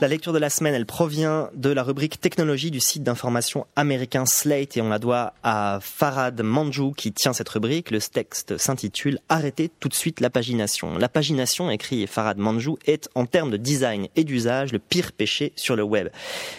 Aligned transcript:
La 0.00 0.06
lecture 0.06 0.32
de 0.32 0.38
la 0.38 0.48
semaine, 0.48 0.74
elle 0.74 0.86
provient 0.86 1.50
de 1.54 1.70
la 1.70 1.82
rubrique 1.82 2.20
technologie 2.20 2.70
du 2.70 2.78
site 2.78 3.02
d'information 3.02 3.66
américain 3.74 4.26
Slate 4.26 4.76
et 4.76 4.80
on 4.80 4.90
la 4.90 5.00
doit 5.00 5.34
à 5.42 5.80
Farad 5.82 6.40
Manjou 6.40 6.92
qui 6.92 7.12
tient 7.12 7.32
cette 7.32 7.48
rubrique. 7.48 7.90
Le 7.90 8.00
texte 8.00 8.58
s'intitule 8.58 9.18
Arrêtez 9.28 9.72
tout 9.80 9.88
de 9.88 9.94
suite 9.94 10.20
la 10.20 10.30
pagination. 10.30 10.96
La 10.98 11.08
pagination, 11.08 11.68
écrit 11.68 12.06
Farad 12.06 12.38
Manjou, 12.38 12.78
est 12.86 13.08
en 13.16 13.26
termes 13.26 13.50
de 13.50 13.56
design 13.56 14.06
et 14.14 14.22
d'usage 14.22 14.70
le 14.70 14.78
pire 14.78 15.10
péché 15.10 15.52
sur 15.56 15.74
le 15.74 15.82
web. 15.82 16.10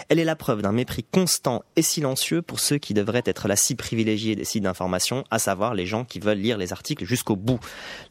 Elle 0.09 0.19
est 0.19 0.25
la 0.25 0.35
preuve 0.35 0.61
d'un 0.61 0.73
mépris 0.73 1.05
constant 1.09 1.63
et 1.77 1.81
silencieux 1.81 2.41
pour 2.41 2.59
ceux 2.59 2.77
qui 2.77 2.93
devraient 2.93 3.23
être 3.23 3.47
la 3.47 3.55
cible 3.55 3.81
privilégiée 3.81 4.35
des 4.35 4.43
sites 4.43 4.63
d'information, 4.63 5.23
à 5.31 5.39
savoir 5.39 5.75
les 5.75 5.85
gens 5.85 6.03
qui 6.03 6.19
veulent 6.19 6.39
lire 6.39 6.57
les 6.57 6.73
articles 6.73 7.05
jusqu'au 7.05 7.37
bout. 7.37 7.61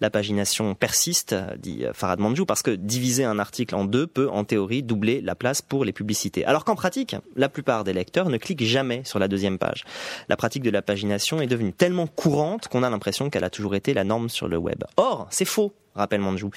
La 0.01 0.09
pagination 0.09 0.75
persiste, 0.75 1.35
dit 1.59 1.85
Farad 1.93 2.19
Manjou, 2.19 2.47
parce 2.47 2.63
que 2.63 2.71
diviser 2.71 3.25
un 3.25 3.39
article 3.39 3.75
en 3.75 3.85
deux 3.85 4.07
peut 4.07 4.31
en 4.31 4.45
théorie 4.45 4.83
doubler 4.83 5.18
la 5.21 5.35
place 5.35 5.63
pour 5.63 5.85
les 5.85 5.93
publicités. 5.93 6.45
Alors 6.45 6.65
qu'en 6.65 6.75
pratique, 6.75 7.17
la 7.37 7.49
plupart 7.49 7.85
des 7.85 7.93
lecteurs 7.93 8.29
ne 8.29 8.37
cliquent 8.37 8.65
jamais 8.65 9.03
sur 9.05 9.19
la 9.19 9.29
deuxième 9.29 9.59
page. 9.59 9.85
La 10.29 10.37
pratique 10.37 10.63
de 10.63 10.71
la 10.71 10.83
pagination 10.83 11.41
est 11.41 11.47
devenue 11.47 11.73
tellement 11.73 12.07
courante 12.07 12.69
qu'on 12.69 12.83
a 12.83 12.91
l'impression 12.91 13.31
qu'elle 13.31 13.45
a 13.45 13.51
toujours 13.51 13.75
été 13.75 13.95
la 13.95 14.05
norme 14.05 14.29
sur 14.29 14.49
le 14.49 14.57
web. 14.57 14.85
Or, 14.97 15.27
c'est 15.31 15.45
faux 15.45 15.73
rappelle 15.99 16.21
Manjou. 16.21 16.51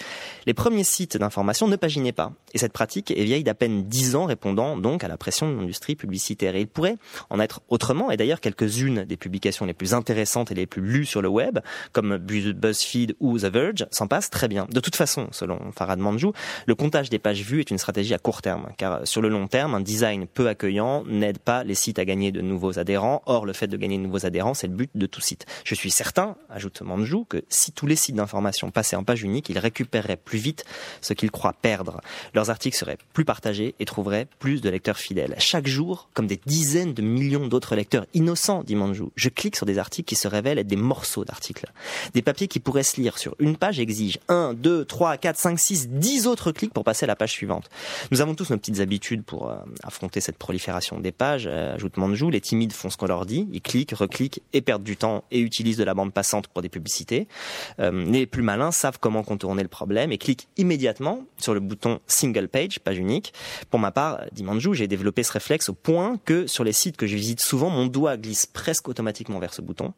Les 0.45 0.53
premiers 0.53 0.83
sites 0.83 1.17
d'information 1.17 1.67
ne 1.67 1.75
paginaient 1.75 2.11
pas. 2.11 2.33
Et 2.53 2.57
cette 2.57 2.73
pratique 2.73 3.11
est 3.11 3.23
vieille 3.23 3.43
d'à 3.43 3.53
peine 3.53 3.83
10 3.83 4.15
ans, 4.15 4.25
répondant 4.25 4.77
donc 4.77 5.03
à 5.03 5.07
la 5.07 5.17
pression 5.17 5.51
de 5.51 5.59
l'industrie 5.59 5.95
publicitaire. 5.95 6.55
Et 6.55 6.61
il 6.61 6.67
pourrait 6.67 6.97
en 7.29 7.39
être 7.39 7.61
autrement. 7.69 8.11
Et 8.11 8.17
d'ailleurs, 8.17 8.39
quelques-unes 8.39 9.03
des 9.03 9.17
publications 9.17 9.65
les 9.65 9.73
plus 9.73 9.93
intéressantes 9.93 10.51
et 10.51 10.55
les 10.55 10.65
plus 10.65 10.81
lues 10.81 11.05
sur 11.05 11.21
le 11.21 11.29
web, 11.29 11.59
comme 11.91 12.17
BuzzFeed 12.17 13.15
ou 13.19 13.37
The 13.39 13.45
Verge, 13.45 13.87
s'en 13.91 14.07
passent 14.07 14.29
très 14.29 14.47
bien. 14.47 14.67
De 14.71 14.79
toute 14.79 14.95
façon, 14.95 15.27
selon 15.31 15.71
Farad 15.71 15.99
Manjou, 15.99 16.33
le 16.65 16.75
comptage 16.75 17.09
des 17.09 17.19
pages 17.19 17.41
vues 17.41 17.59
est 17.59 17.71
une 17.71 17.77
stratégie 17.77 18.13
à 18.13 18.19
court 18.19 18.41
terme. 18.41 18.69
Car 18.77 19.07
sur 19.07 19.21
le 19.21 19.29
long 19.29 19.47
terme, 19.47 19.75
un 19.75 19.81
design 19.81 20.27
peu 20.27 20.47
accueillant 20.47 21.03
n'aide 21.05 21.39
pas 21.39 21.63
les 21.63 21.75
sites 21.75 21.99
à 21.99 22.05
gagner 22.05 22.31
de 22.31 22.41
nouveaux 22.41 22.79
adhérents. 22.79 23.21
Or, 23.25 23.45
le 23.45 23.53
fait 23.53 23.67
de 23.67 23.77
gagner 23.77 23.97
de 23.97 24.03
nouveaux 24.03 24.25
adhérents, 24.25 24.53
c'est 24.53 24.67
le 24.67 24.73
but 24.73 24.91
de 24.95 25.05
tout 25.05 25.21
site. 25.21 25.45
Je 25.63 25.75
suis 25.75 25.91
certain, 25.91 26.35
ajoute 26.49 26.81
Manjou, 26.81 27.25
que 27.25 27.43
si 27.49 27.71
tous 27.71 27.87
les 27.87 27.95
sites 27.95 28.15
d'information 28.15 28.71
passaient 28.71 28.95
en 28.95 29.03
page 29.03 29.23
unique, 29.23 29.30
ils 29.39 29.59
récupéreraient 29.59 30.17
plus 30.17 30.39
vite 30.39 30.65
ce 31.01 31.13
qu'ils 31.13 31.31
croient 31.31 31.55
perdre. 31.61 32.01
Leurs 32.33 32.49
articles 32.49 32.77
seraient 32.77 32.97
plus 33.13 33.25
partagés 33.25 33.75
et 33.79 33.85
trouveraient 33.85 34.27
plus 34.39 34.61
de 34.61 34.69
lecteurs 34.69 34.97
fidèles. 34.97 35.35
Chaque 35.37 35.67
jour, 35.67 36.09
comme 36.13 36.27
des 36.27 36.39
dizaines 36.45 36.93
de 36.93 37.01
millions 37.01 37.47
d'autres 37.47 37.75
lecteurs 37.75 38.05
innocents, 38.13 38.63
dit 38.63 38.75
Manjou, 38.75 39.11
je 39.15 39.29
clique 39.29 39.55
sur 39.55 39.65
des 39.65 39.77
articles 39.77 40.07
qui 40.07 40.15
se 40.15 40.27
révèlent 40.27 40.59
être 40.59 40.67
des 40.67 40.75
morceaux 40.75 41.25
d'articles. 41.25 41.71
Des 42.13 42.21
papiers 42.21 42.47
qui 42.47 42.59
pourraient 42.59 42.83
se 42.83 42.99
lire 42.99 43.17
sur 43.17 43.35
une 43.39 43.57
page 43.57 43.79
exigent 43.79 44.19
1, 44.27 44.53
2, 44.53 44.85
3, 44.85 45.17
4, 45.17 45.37
5, 45.37 45.59
6, 45.59 45.89
10 45.89 46.27
autres 46.27 46.51
clics 46.51 46.73
pour 46.73 46.83
passer 46.83 47.05
à 47.05 47.07
la 47.07 47.15
page 47.15 47.31
suivante. 47.31 47.69
Nous 48.11 48.21
avons 48.21 48.35
tous 48.35 48.49
nos 48.49 48.57
petites 48.57 48.79
habitudes 48.79 49.23
pour 49.23 49.49
euh, 49.49 49.55
affronter 49.83 50.21
cette 50.21 50.37
prolifération 50.37 50.99
des 50.99 51.11
pages, 51.11 51.47
euh, 51.47 51.75
ajoute 51.75 51.97
Manjou. 51.97 52.29
Les 52.29 52.41
timides 52.41 52.73
font 52.73 52.89
ce 52.89 52.97
qu'on 52.97 53.07
leur 53.07 53.25
dit, 53.25 53.47
ils 53.51 53.61
cliquent, 53.61 53.91
recliquent 53.91 54.41
et 54.53 54.61
perdent 54.61 54.83
du 54.83 54.97
temps 54.97 55.23
et 55.31 55.39
utilisent 55.39 55.77
de 55.77 55.83
la 55.83 55.93
bande 55.93 56.13
passante 56.13 56.47
pour 56.47 56.61
des 56.61 56.69
publicités. 56.69 57.27
Euh, 57.79 58.05
les 58.05 58.25
plus 58.25 58.41
malins 58.41 58.71
savent 58.71 58.99
comment 58.99 59.20
contourner 59.23 59.63
le 59.63 59.69
problème 59.69 60.11
et 60.11 60.17
cliquent 60.17 60.47
immédiatement 60.57 61.25
sur 61.37 61.53
le 61.53 61.59
bouton 61.59 61.99
single 62.07 62.47
page, 62.47 62.79
page 62.79 62.97
unique. 62.97 63.33
Pour 63.69 63.79
ma 63.79 63.91
part, 63.91 64.21
dit 64.31 64.43
Manjou, 64.43 64.73
j'ai 64.73 64.87
développé 64.87 65.23
ce 65.23 65.31
réflexe 65.31 65.69
au 65.69 65.73
point 65.73 66.19
que 66.25 66.47
sur 66.47 66.63
les 66.63 66.73
sites 66.73 66.97
que 66.97 67.07
je 67.07 67.15
visite 67.15 67.39
souvent, 67.39 67.69
mon 67.69 67.85
doigt 67.85 68.17
glisse 68.17 68.45
presque 68.45 68.87
automatiquement 68.87 69.39
vers 69.39 69.53
ce 69.53 69.61
bouton. 69.61 69.93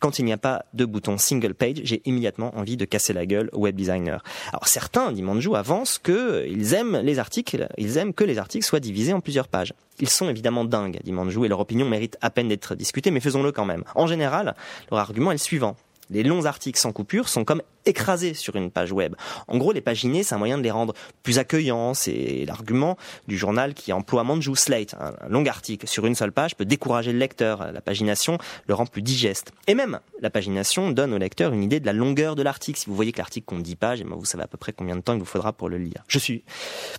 Quand 0.00 0.18
il 0.18 0.24
n'y 0.24 0.32
a 0.32 0.38
pas 0.38 0.64
de 0.74 0.84
bouton 0.84 1.18
single 1.18 1.54
page, 1.54 1.80
j'ai 1.82 2.02
immédiatement 2.04 2.56
envie 2.56 2.76
de 2.76 2.84
casser 2.84 3.12
la 3.12 3.26
gueule 3.26 3.50
au 3.52 3.60
web 3.60 3.76
designer. 3.76 4.22
Alors 4.48 4.68
certains, 4.68 5.12
dit 5.12 5.22
Manjou, 5.22 5.54
avancent 5.54 5.98
qu'ils 5.98 6.74
aiment 6.74 7.00
les 7.02 7.18
articles, 7.18 7.68
ils 7.78 7.96
aiment 7.96 8.14
que 8.14 8.24
les 8.24 8.38
articles 8.38 8.64
soient 8.64 8.80
divisés 8.80 9.12
en 9.12 9.20
plusieurs 9.20 9.48
pages. 9.48 9.74
Ils 10.00 10.08
sont 10.08 10.28
évidemment 10.28 10.64
dingues, 10.64 11.00
dit 11.02 11.12
Manjou, 11.12 11.44
et 11.44 11.48
leur 11.48 11.60
opinion 11.60 11.88
mérite 11.88 12.16
à 12.20 12.30
peine 12.30 12.48
d'être 12.48 12.74
discutée, 12.74 13.10
mais 13.10 13.20
faisons-le 13.20 13.52
quand 13.52 13.64
même. 13.64 13.84
En 13.94 14.06
général, 14.06 14.54
leur 14.90 15.00
argument 15.00 15.32
est 15.32 15.34
le 15.34 15.38
suivant. 15.38 15.76
Les 16.10 16.22
longs 16.22 16.46
articles 16.46 16.78
sans 16.78 16.92
coupure 16.92 17.28
sont 17.28 17.44
comme 17.44 17.62
écrasés 17.88 18.34
sur 18.34 18.56
une 18.56 18.70
page 18.70 18.92
web. 18.92 19.14
En 19.48 19.58
gros, 19.58 19.72
les 19.72 19.80
paginés, 19.80 20.22
c'est 20.22 20.34
un 20.34 20.38
moyen 20.38 20.58
de 20.58 20.62
les 20.62 20.70
rendre 20.70 20.94
plus 21.22 21.38
accueillants. 21.38 21.94
C'est 21.94 22.44
l'argument 22.46 22.96
du 23.26 23.36
journal 23.36 23.74
qui 23.74 23.92
emploie 23.92 24.24
Manjou 24.24 24.54
Slate. 24.54 24.94
Un 24.94 25.28
long 25.28 25.44
article 25.46 25.86
sur 25.86 26.06
une 26.06 26.14
seule 26.14 26.32
page 26.32 26.56
peut 26.56 26.64
décourager 26.64 27.12
le 27.12 27.18
lecteur. 27.18 27.72
La 27.72 27.80
pagination 27.80 28.38
le 28.66 28.74
rend 28.74 28.86
plus 28.86 29.02
digeste. 29.02 29.52
Et 29.66 29.74
même, 29.74 30.00
la 30.20 30.30
pagination 30.30 30.90
donne 30.90 31.12
au 31.14 31.18
lecteur 31.18 31.52
une 31.52 31.62
idée 31.62 31.80
de 31.80 31.86
la 31.86 31.92
longueur 31.92 32.36
de 32.36 32.42
l'article. 32.42 32.78
Si 32.78 32.86
vous 32.86 32.94
voyez 32.94 33.12
que 33.12 33.18
l'article 33.18 33.46
compte 33.46 33.62
10 33.62 33.76
pages, 33.76 34.00
eh 34.00 34.04
ben, 34.04 34.16
vous 34.16 34.24
savez 34.24 34.44
à 34.44 34.48
peu 34.48 34.58
près 34.58 34.72
combien 34.72 34.96
de 34.96 35.00
temps 35.00 35.14
il 35.14 35.20
vous 35.20 35.24
faudra 35.24 35.52
pour 35.52 35.68
le 35.68 35.78
lire. 35.78 36.04
Je 36.08 36.18
suis 36.18 36.44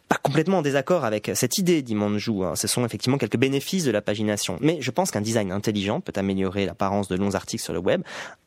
pas 0.07 0.17
complètement 0.17 0.59
en 0.59 0.61
désaccord 0.61 1.06
avec 1.06 1.31
cette 1.35 1.57
idée, 1.57 1.81
dit 1.81 1.95
Manjou. 1.95 2.44
Hein. 2.44 2.56
Ce 2.56 2.67
sont 2.67 2.85
effectivement 2.85 3.17
quelques 3.17 3.38
bénéfices 3.38 3.83
de 3.83 3.91
la 3.91 4.01
pagination. 4.01 4.57
Mais 4.61 4.77
je 4.81 4.91
pense 4.91 5.11
qu'un 5.11 5.21
design 5.21 5.51
intelligent 5.51 6.01
peut 6.01 6.13
améliorer 6.16 6.66
l'apparence 6.66 7.07
de 7.07 7.16
longs 7.16 7.35
articles 7.35 7.63
sur 7.63 7.73
le 7.73 7.79
web. 7.79 8.01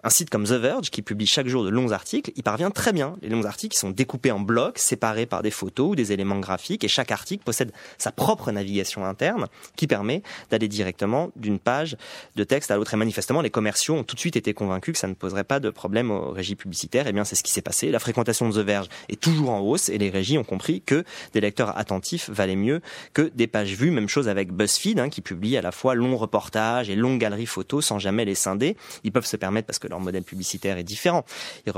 Un 0.04 0.10
site 0.10 0.30
comme 0.30 0.44
The 0.44 0.52
Verge, 0.52 0.90
qui 0.90 1.02
publie 1.02 1.26
chaque 1.26 1.46
jour 1.46 1.64
de 1.64 1.68
longs 1.68 1.92
articles, 1.92 2.31
il 2.36 2.42
parvient 2.42 2.70
très 2.70 2.92
bien. 2.92 3.16
Les 3.22 3.28
longs 3.28 3.44
articles 3.44 3.76
sont 3.76 3.90
découpés 3.90 4.30
en 4.30 4.40
blocs, 4.40 4.78
séparés 4.78 5.26
par 5.26 5.42
des 5.42 5.50
photos 5.50 5.90
ou 5.90 5.94
des 5.94 6.12
éléments 6.12 6.38
graphiques, 6.38 6.84
et 6.84 6.88
chaque 6.88 7.10
article 7.10 7.44
possède 7.44 7.72
sa 7.98 8.12
propre 8.12 8.50
navigation 8.50 9.04
interne 9.04 9.46
qui 9.76 9.86
permet 9.86 10.22
d'aller 10.50 10.68
directement 10.68 11.30
d'une 11.36 11.58
page 11.58 11.96
de 12.36 12.44
texte 12.44 12.70
à 12.70 12.76
l'autre. 12.76 12.94
Et 12.94 12.96
manifestement, 12.96 13.40
les 13.40 13.50
commerciaux 13.50 13.94
ont 13.94 14.04
tout 14.04 14.14
de 14.14 14.20
suite 14.20 14.36
été 14.36 14.54
convaincus 14.54 14.94
que 14.94 14.98
ça 14.98 15.08
ne 15.08 15.14
poserait 15.14 15.44
pas 15.44 15.60
de 15.60 15.70
problème 15.70 16.10
aux 16.10 16.30
régies 16.30 16.56
publicitaires. 16.56 17.06
Et 17.06 17.10
eh 17.10 17.12
bien, 17.12 17.24
c'est 17.24 17.36
ce 17.36 17.42
qui 17.42 17.52
s'est 17.52 17.62
passé. 17.62 17.90
La 17.90 17.98
fréquentation 17.98 18.48
de 18.48 18.54
The 18.54 18.64
Verge 18.64 18.88
est 19.08 19.20
toujours 19.20 19.50
en 19.50 19.60
hausse, 19.60 19.88
et 19.88 19.98
les 19.98 20.10
régies 20.10 20.38
ont 20.38 20.44
compris 20.44 20.82
que 20.82 21.04
des 21.32 21.40
lecteurs 21.40 21.76
attentifs 21.78 22.30
valaient 22.30 22.56
mieux 22.56 22.80
que 23.12 23.22
des 23.34 23.46
pages 23.46 23.74
vues. 23.74 23.90
Même 23.90 24.08
chose 24.08 24.28
avec 24.28 24.52
BuzzFeed, 24.52 24.98
hein, 24.98 25.08
qui 25.08 25.20
publie 25.20 25.56
à 25.56 25.62
la 25.62 25.72
fois 25.72 25.94
longs 25.94 26.16
reportages 26.16 26.90
et 26.90 26.96
longues 26.96 27.18
galeries 27.18 27.46
photos 27.46 27.84
sans 27.84 27.98
jamais 27.98 28.24
les 28.24 28.34
scinder. 28.34 28.76
Ils 29.04 29.12
peuvent 29.12 29.26
se 29.26 29.36
permettre 29.36 29.66
parce 29.66 29.78
que 29.78 29.88
leur 29.88 30.00
modèle 30.00 30.24
publicitaire 30.24 30.78
est 30.78 30.84
différent. 30.84 31.24
Ils 31.66 31.72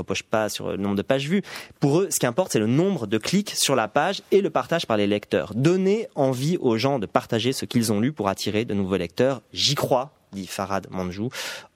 sur 0.49 0.69
le 0.69 0.77
nombre 0.77 0.95
de 0.95 1.01
pages 1.01 1.27
vues. 1.27 1.41
Pour 1.79 1.99
eux, 1.99 2.07
ce 2.09 2.19
qui 2.19 2.25
importe, 2.25 2.51
c'est 2.51 2.59
le 2.59 2.67
nombre 2.67 3.07
de 3.07 3.17
clics 3.17 3.51
sur 3.51 3.75
la 3.75 3.87
page 3.87 4.21
et 4.31 4.41
le 4.41 4.49
partage 4.49 4.85
par 4.85 4.97
les 4.97 5.07
lecteurs. 5.07 5.53
Donner 5.55 6.07
envie 6.15 6.57
aux 6.57 6.77
gens 6.77 6.99
de 6.99 7.05
partager 7.05 7.53
ce 7.53 7.65
qu'ils 7.65 7.91
ont 7.91 7.99
lu 7.99 8.11
pour 8.11 8.29
attirer 8.29 8.65
de 8.65 8.73
nouveaux 8.73 8.97
lecteurs. 8.97 9.41
J'y 9.53 9.75
crois, 9.75 10.11
dit 10.31 10.47
Farad 10.47 10.87
Manjou. 10.91 11.29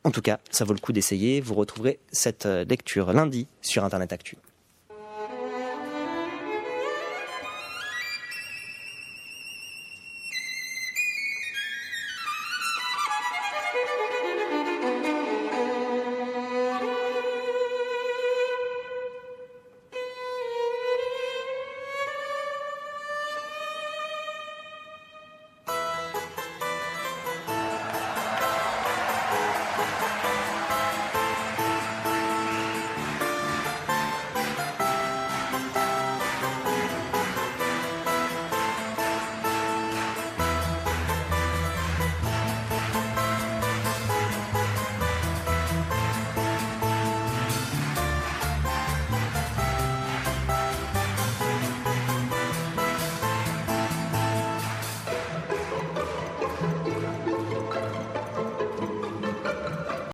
En 0.03 0.11
tout 0.11 0.21
cas, 0.21 0.39
ça 0.51 0.65
vaut 0.65 0.73
le 0.73 0.79
coup 0.79 0.91
d'essayer. 0.91 1.41
Vous 1.41 1.55
retrouverez 1.55 1.99
cette 2.11 2.45
euh, 2.45 2.65
lecture 2.65 3.13
lundi 3.13 3.47
sur 3.61 3.83
Internet 3.83 4.13
Actu. 4.13 4.37